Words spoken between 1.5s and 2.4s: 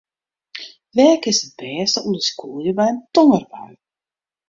bêste ûnder